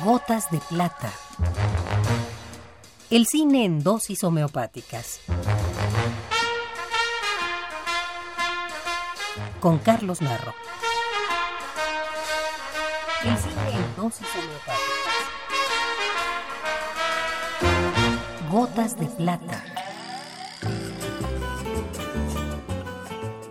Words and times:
Gotas 0.00 0.50
de 0.50 0.58
plata. 0.58 1.12
El 3.10 3.26
cine 3.26 3.64
en 3.64 3.84
dosis 3.84 4.24
homeopáticas. 4.24 5.20
Con 9.60 9.78
Carlos 9.78 10.22
Narro. 10.22 10.54
El 13.22 13.36
cine 13.36 13.70
en 13.74 13.96
dosis 13.96 14.26
homeopáticas. 14.34 14.82
Gotas 18.50 18.98
de 18.98 19.06
plata. 19.06 19.62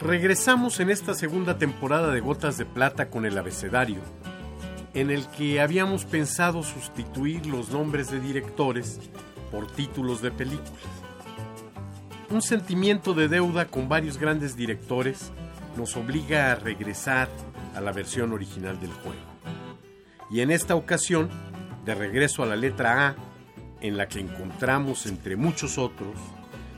Regresamos 0.00 0.80
en 0.80 0.90
esta 0.90 1.14
segunda 1.14 1.58
temporada 1.58 2.10
de 2.10 2.18
Gotas 2.18 2.58
de 2.58 2.64
Plata 2.66 3.08
con 3.08 3.24
el 3.24 3.38
abecedario, 3.38 4.00
en 4.94 5.10
el 5.10 5.26
que 5.28 5.60
habíamos 5.60 6.04
pensado 6.04 6.62
sustituir 6.62 7.46
los 7.46 7.70
nombres 7.70 8.10
de 8.10 8.20
directores 8.20 9.00
por 9.50 9.70
títulos 9.70 10.20
de 10.22 10.30
películas. 10.30 10.72
Un 12.30 12.42
sentimiento 12.42 13.14
de 13.14 13.28
deuda 13.28 13.66
con 13.66 13.88
varios 13.88 14.18
grandes 14.18 14.56
directores 14.56 15.32
nos 15.76 15.96
obliga 15.96 16.52
a 16.52 16.54
regresar 16.56 17.28
a 17.74 17.80
la 17.80 17.92
versión 17.92 18.32
original 18.32 18.80
del 18.80 18.90
juego. 18.90 19.20
Y 20.30 20.40
en 20.40 20.50
esta 20.50 20.74
ocasión, 20.74 21.28
de 21.84 21.94
regreso 21.94 22.42
a 22.42 22.46
la 22.46 22.56
letra 22.56 23.08
A, 23.08 23.16
en 23.80 23.96
la 23.96 24.08
que 24.08 24.20
encontramos 24.20 25.06
entre 25.06 25.36
muchos 25.36 25.76
otros 25.76 26.16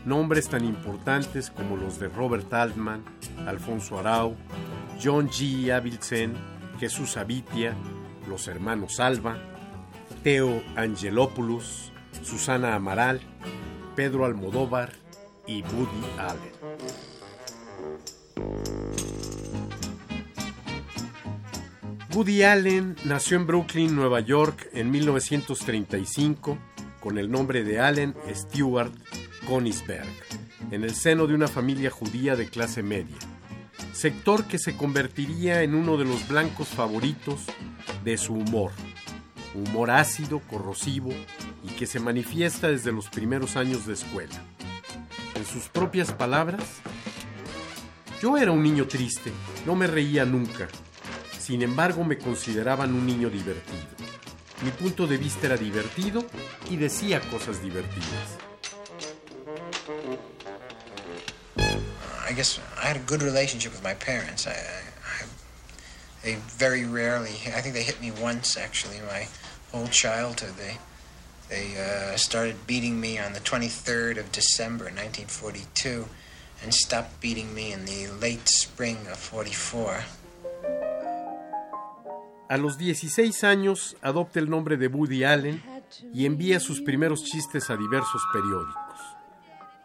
nombres 0.05 0.49
tan 0.49 0.65
importantes 0.65 1.51
como 1.51 1.77
los 1.77 1.99
de 1.99 2.09
Robert 2.09 2.53
Altman, 2.53 3.05
Alfonso 3.47 3.99
Arau, 3.99 4.37
John 5.03 5.29
G. 5.29 5.71
Avildsen, 5.71 6.35
Jesús 6.79 7.17
Avitia, 7.17 7.75
los 8.29 8.49
hermanos 8.49 9.01
Alba, 9.01 9.39
Teo 10.23 10.63
Angelopoulos, 10.77 11.93
Susana 12.23 12.75
Amaral, 12.75 13.21
Pedro 13.95 14.25
Almodóvar 14.25 14.93
y 15.47 15.63
Woody 15.63 16.05
Allen. 16.19 16.55
Woody 22.15 22.43
Allen 22.45 22.97
nació 23.05 23.37
en 23.37 23.47
Brooklyn, 23.47 23.97
Nueva 23.97 24.21
York, 24.21 24.69
en 24.73 24.91
1935 24.91 26.59
con 27.01 27.19
el 27.19 27.31
nombre 27.31 27.65
de 27.65 27.81
Allen 27.81 28.15
Stewart 28.33 28.93
Konigsberg, 29.47 30.07
en 30.71 30.85
el 30.85 30.95
seno 30.95 31.27
de 31.27 31.35
una 31.35 31.49
familia 31.49 31.91
judía 31.91 32.37
de 32.37 32.49
clase 32.49 32.83
media, 32.83 33.17
sector 33.93 34.45
que 34.47 34.59
se 34.59 34.77
convertiría 34.77 35.63
en 35.63 35.75
uno 35.75 35.97
de 35.97 36.05
los 36.05 36.27
blancos 36.29 36.69
favoritos 36.69 37.47
de 38.05 38.19
su 38.19 38.35
humor, 38.35 38.71
humor 39.55 39.91
ácido, 39.91 40.41
corrosivo 40.41 41.11
y 41.63 41.69
que 41.69 41.87
se 41.87 41.99
manifiesta 41.99 42.69
desde 42.69 42.93
los 42.93 43.09
primeros 43.09 43.57
años 43.57 43.87
de 43.87 43.95
escuela. 43.95 44.35
En 45.35 45.45
sus 45.47 45.69
propias 45.69 46.13
palabras, 46.13 46.63
yo 48.21 48.37
era 48.37 48.53
un 48.53 48.63
niño 48.63 48.87
triste, 48.87 49.33
no 49.67 49.75
me 49.75 49.87
reía 49.87 50.25
nunca, 50.25 50.69
sin 51.39 51.63
embargo 51.63 52.05
me 52.05 52.19
consideraban 52.19 52.95
un 52.95 53.07
niño 53.07 53.31
divertido. 53.31 53.89
Mi 54.63 54.71
punto 54.71 55.07
de 55.07 55.17
vista 55.17 55.47
era 55.47 55.57
divertido 55.57 56.25
y 56.71 56.77
decía 56.77 57.21
cosas 57.31 57.63
divertidas. 57.63 58.39
I 62.27 62.33
guess 62.33 62.59
I 62.83 62.89
had 62.89 62.97
a 62.97 63.05
good 63.07 63.23
relationship 63.23 63.73
with 63.73 63.83
my 63.83 63.95
parents. 63.95 64.47
They 66.25 66.37
very 66.57 66.85
rarely, 66.85 67.37
I 67.55 67.61
think 67.61 67.75
they 67.75 67.83
hit 67.83 68.01
me 68.01 68.11
once 68.11 68.57
actually 68.57 68.99
my 69.07 69.29
whole 69.71 69.89
childhood. 69.89 70.55
They, 70.57 70.79
they 71.49 71.77
uh, 71.79 72.17
started 72.17 72.67
beating 72.67 73.01
me 73.01 73.19
on 73.19 73.35
the 73.35 73.41
23rd 73.41 74.19
of 74.19 74.33
December 74.33 74.87
1942 74.87 76.07
and 76.63 76.73
stopped 76.73 77.21
beating 77.21 77.55
me 77.55 77.73
in 77.73 77.85
the 77.85 78.09
late 78.21 78.49
spring 78.49 78.97
of 79.13 79.19
44. 79.19 80.03
A 82.49 82.59
los 82.59 82.79
16 82.79 83.45
años 83.45 83.97
adopta 84.03 84.39
el 84.39 84.49
nombre 84.49 84.77
de 84.77 84.89
Woody 84.89 85.25
Allen 85.25 85.63
y 86.13 86.27
envía 86.27 86.61
sus 86.61 86.81
primeros 86.81 87.25
chistes 87.25 87.71
a 87.71 87.77
diversos 87.77 88.23
periódicos. 88.33 89.01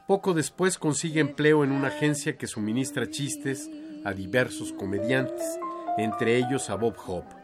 Poco 0.07 0.33
después 0.33 0.77
consigue 0.77 1.19
empleo 1.19 1.63
en 1.63 1.71
una 1.71 1.89
agencia 1.89 2.37
que 2.37 2.47
suministra 2.47 3.09
chistes 3.09 3.69
a 4.05 4.13
diversos 4.13 4.73
comediantes, 4.73 5.59
entre 5.97 6.37
ellos 6.37 6.69
a 6.69 6.75
Bob 6.75 6.95
Hope. 7.05 7.35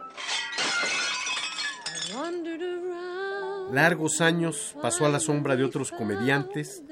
Largos 3.72 4.22
años 4.22 4.76
pasó 4.82 5.06
a 5.06 5.10
la 5.10 5.20
sombra 5.20 5.56
de 5.56 5.64
otros 5.64 5.92
comediantes 5.92 6.84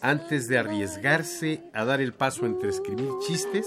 antes 0.00 0.48
de 0.48 0.58
arriesgarse 0.58 1.62
a 1.72 1.84
dar 1.84 2.00
el 2.00 2.12
paso 2.12 2.46
entre 2.46 2.70
escribir 2.70 3.08
chistes 3.26 3.66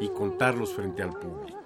y 0.00 0.08
contarlos 0.08 0.74
frente 0.74 1.02
al 1.02 1.12
público. 1.12 1.58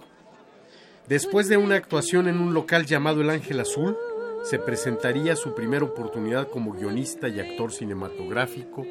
Después 1.08 1.48
de 1.48 1.56
una 1.56 1.76
actuación 1.76 2.28
en 2.28 2.40
un 2.40 2.54
local 2.54 2.86
llamado 2.86 3.20
El 3.20 3.30
Ángel 3.30 3.60
Azul, 3.60 3.96
se 4.44 4.58
presentaría 4.58 5.36
su 5.36 5.54
primera 5.54 5.84
oportunidad 5.84 6.48
como 6.48 6.72
guionista 6.72 7.28
y 7.28 7.40
actor 7.40 7.72
cinematográfico 7.72 8.84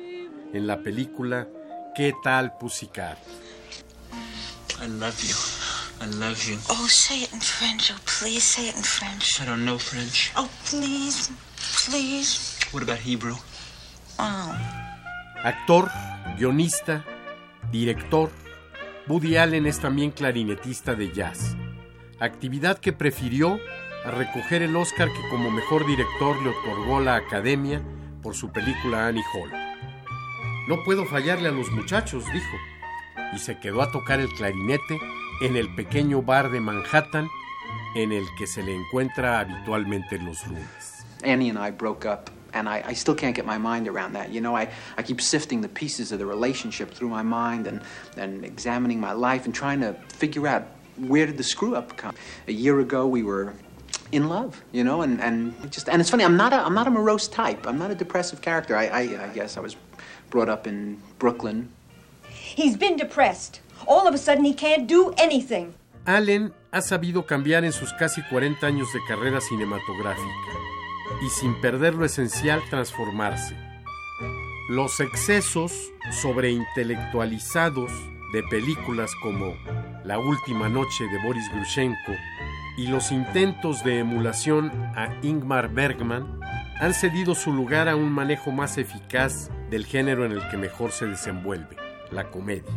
en 0.54 0.68
la 0.68 0.82
película 0.82 1.48
¿Qué 1.96 2.14
tal 2.24 2.58
Pussycat? 2.58 3.20
I 4.82 4.88
love. 4.88 5.63
I 6.04 6.08
love 6.18 6.44
you. 6.44 6.58
Oh, 6.70 6.86
say 6.90 7.24
it 7.24 7.32
in 7.32 7.40
French. 7.40 7.90
Oh, 7.94 8.00
please 8.04 8.44
say 8.44 8.68
it 8.68 8.76
in 8.76 8.84
French. 8.84 9.40
I 9.40 9.46
don't 9.46 9.64
know 9.64 9.80
French. 9.80 10.34
Oh, 10.36 10.50
please, 10.66 11.32
please. 11.56 12.60
What 12.72 12.84
about 12.84 12.98
Hebrew? 12.98 13.36
Oh. 14.20 14.58
Actor, 15.46 15.90
guionista, 16.38 17.06
director, 17.72 18.30
Woody 19.08 19.38
Allen 19.38 19.66
es 19.66 19.80
también 19.80 20.12
clarinetista 20.12 20.94
de 20.94 21.14
jazz, 21.14 21.56
actividad 22.20 22.80
que 22.80 22.92
prefirió 22.92 23.58
a 24.04 24.12
recoger 24.12 24.62
el 24.62 24.76
Oscar 24.76 25.08
que 25.08 25.30
como 25.30 25.52
mejor 25.52 25.88
director 25.88 26.42
le 26.42 26.50
otorgó 26.50 27.00
la 27.00 27.16
Academia 27.16 27.82
por 28.22 28.36
su 28.36 28.52
película 28.52 29.08
Annie 29.08 29.24
Hall. 29.34 29.52
No 30.68 30.84
puedo 30.84 31.06
fallarle 31.06 31.48
a 31.48 31.54
los 31.54 31.72
muchachos, 31.72 32.26
dijo, 32.34 32.58
y 33.34 33.40
se 33.40 33.58
quedó 33.62 33.82
a 33.82 33.92
tocar 33.92 34.20
el 34.20 34.28
clarinete 34.34 35.00
en 35.42 35.56
el 35.56 35.74
pequeño 35.76 36.22
bar 36.22 36.52
de 36.52 36.60
Manhattan 36.60 37.28
en 37.96 38.12
el 38.12 38.26
que 38.38 38.48
se 38.48 38.64
le 38.64 38.76
encuentra 38.76 39.40
habitualmente 39.40 40.18
los 40.20 40.46
lunes. 40.48 41.06
Annie 41.24 41.50
and 41.50 41.58
I 41.58 41.72
broke 41.72 42.06
up, 42.06 42.30
and 42.54 42.68
I, 42.68 42.84
I 42.86 42.94
still 42.94 43.16
can't 43.16 43.36
get 43.36 43.46
my 43.46 43.58
mind 43.58 43.88
around 43.88 44.14
that. 44.14 44.30
You 44.32 44.42
know, 44.42 44.56
I, 44.56 44.70
I 44.98 45.04
keep 45.04 45.22
sifting 45.22 45.62
the 45.62 45.70
pieces 45.70 46.12
of 46.12 46.20
the 46.20 46.26
relationship 46.26 46.92
through 46.94 47.10
my 47.10 47.24
mind 47.24 47.68
and, 47.68 47.82
and 48.18 48.44
examining 48.44 49.00
my 49.00 49.14
life 49.14 49.46
and 49.46 49.56
trying 49.56 49.82
to 49.82 49.94
figure 50.10 50.48
out 50.48 50.64
where 50.98 51.26
did 51.26 51.38
the 51.38 51.44
screw 51.44 51.76
up 51.76 51.96
come. 51.98 52.16
A 52.48 52.52
year 52.52 52.80
ago, 52.80 53.08
we 53.08 53.24
were 53.24 53.54
in 54.12 54.30
love, 54.30 54.64
you 54.72 54.84
know, 54.84 55.02
and, 55.02 55.20
and 55.22 55.72
just 55.72 55.90
and 55.90 56.00
it's 56.00 56.10
funny. 56.10 56.24
I'm 56.24 56.38
not 56.38 56.54
a 56.54 56.58
I'm 56.64 56.76
not 56.76 56.88
a 56.88 56.92
morose 56.92 57.28
type. 57.28 57.66
I'm 57.66 57.80
not 57.80 57.90
a 57.90 57.96
depressive 57.96 58.42
character. 58.42 58.76
I, 58.78 58.88
I, 58.88 59.00
I 59.00 59.28
guess 59.34 59.58
I 59.58 59.60
was 59.60 59.76
brought 60.30 60.50
up 60.50 60.68
in 60.68 61.02
Brooklyn. 61.18 61.72
He's 62.30 62.78
been 62.78 62.96
depressed. 62.96 63.62
All 63.88 64.08
of 64.08 64.14
a 64.14 64.18
sudden, 64.18 64.46
he 64.46 64.54
can't 64.54 64.88
do 64.88 65.14
anything. 65.18 65.74
Allen 66.06 66.54
ha 66.72 66.82
sabido 66.82 67.26
cambiar 67.26 67.64
en 67.64 67.72
sus 67.72 67.94
casi 67.94 68.22
40 68.24 68.66
años 68.66 68.92
de 68.94 69.00
carrera 69.08 69.40
cinematográfica 69.40 70.28
y 71.22 71.30
sin 71.30 71.60
perder 71.62 71.94
lo 71.94 72.06
esencial 72.06 72.62
transformarse. 72.70 73.56
Los 74.70 75.00
excesos 75.00 75.72
sobreintelectualizados 76.12 77.92
de 78.34 78.44
películas 78.44 79.12
como 79.22 79.56
La 80.04 80.18
Última 80.20 80.68
Noche 80.68 81.06
de 81.06 81.22
Boris 81.24 81.50
Grushenko 81.54 82.14
y 82.78 82.88
los 82.88 83.12
intentos 83.12 83.84
de 83.84 84.00
emulación 84.00 84.72
a 84.96 85.16
Ingmar 85.22 85.70
Bergman 85.70 86.40
han 86.80 86.94
cedido 86.94 87.36
su 87.36 87.54
lugar 87.54 87.88
a 87.88 87.96
un 87.96 88.12
manejo 88.12 88.52
más 88.52 88.78
eficaz 88.78 89.52
del 89.70 89.86
género 89.86 90.26
en 90.26 90.32
el 90.32 90.50
que 90.50 90.58
mejor 90.58 90.92
se 90.92 91.06
desenvuelve, 91.06 91.78
la 92.12 92.30
comedia. 92.30 92.72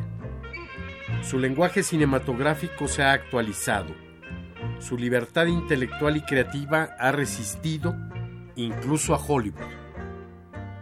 Su 1.23 1.39
lenguaje 1.39 1.83
cinematográfico 1.83 2.89
se 2.89 3.03
ha 3.03 3.13
actualizado. 3.13 3.95
Su 4.79 4.97
libertad 4.97 5.47
intelectual 5.47 6.17
y 6.17 6.21
creativa 6.23 6.91
ha 6.99 7.13
resistido 7.13 7.97
incluso 8.55 9.15
a 9.15 9.19
Hollywood. 9.19 9.87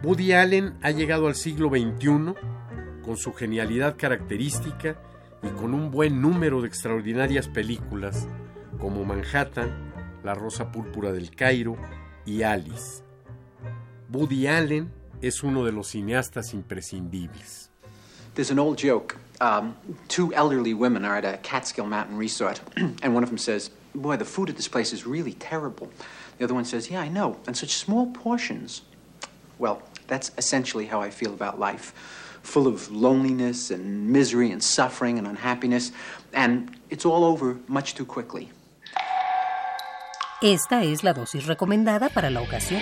Woody 0.03 0.33
Allen 0.33 0.77
ha 0.81 0.91
llegado 0.91 1.27
al 1.27 1.35
siglo 1.35 1.69
XXI 1.69 2.35
con 3.03 3.17
su 3.17 3.33
genialidad 3.33 3.95
característica 3.97 4.97
y 5.41 5.49
con 5.49 5.73
un 5.73 5.91
buen 5.91 6.21
número 6.21 6.61
de 6.61 6.67
extraordinarias 6.67 7.47
películas 7.47 8.27
como 8.79 9.03
Manhattan, 9.03 9.93
La 10.23 10.33
Rosa 10.33 10.71
Púrpura 10.71 11.11
del 11.11 11.31
Cairo 11.31 11.75
y 12.25 12.43
Alice. 12.43 13.03
Woody 14.11 14.47
Allen 14.47 14.91
es 15.21 15.43
uno 15.43 15.63
de 15.63 15.71
los 15.71 15.87
cineastas 15.87 16.53
imprescindibles. 16.53 17.71
There's 18.35 18.51
an 18.51 18.59
old 18.59 18.77
joke. 18.77 19.17
Um, 19.41 19.75
two 20.07 20.33
elderly 20.33 20.73
women 20.73 21.05
are 21.05 21.17
at 21.17 21.25
a 21.25 21.37
Catskill 21.37 21.85
Mountain 21.85 22.17
resort, 22.17 22.61
and 22.77 23.13
one 23.13 23.23
of 23.23 23.29
them 23.29 23.37
says, 23.37 23.69
Boy, 23.93 24.17
the 24.17 24.25
food 24.25 24.49
at 24.49 24.57
this 24.57 24.67
place 24.67 24.91
is 24.91 25.05
really 25.05 25.33
terrible. 25.33 25.89
The 26.37 26.43
other 26.43 26.53
one 26.53 26.65
says, 26.65 26.91
Yeah, 26.91 27.01
I 27.01 27.07
know, 27.07 27.37
and 27.47 27.55
such 27.55 27.73
small 27.75 28.07
portions. 28.07 28.81
Well, 29.57 29.81
that's 30.07 30.31
essentially 30.37 30.85
how 30.85 31.01
I 31.01 31.09
feel 31.09 31.33
about 31.33 31.59
life 31.59 31.93
full 32.43 32.67
of 32.67 32.91
loneliness 32.91 33.71
and 33.71 34.09
misery 34.09 34.51
and 34.51 34.63
suffering 34.63 35.17
and 35.17 35.25
unhappiness, 35.25 35.91
and 36.33 36.77
it's 36.89 37.05
all 37.05 37.23
over 37.23 37.57
much 37.67 37.95
too 37.95 38.05
quickly. 38.05 38.51
Esta 40.43 40.83
es 40.83 41.03
la 41.03 41.13
dosis 41.13 41.47
recomendada 41.47 42.09
para 42.09 42.29
la 42.29 42.41
ocasión. 42.41 42.81